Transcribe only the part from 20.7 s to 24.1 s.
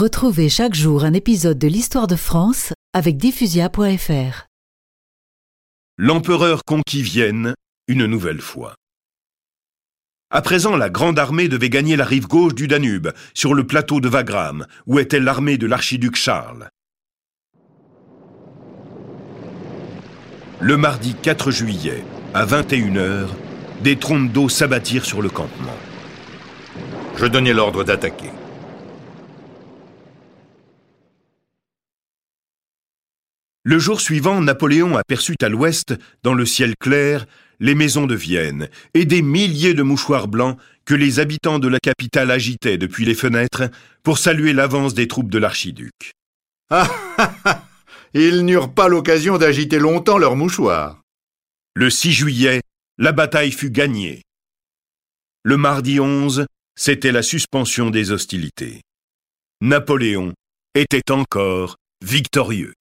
mardi 4 juillet, à 21h, des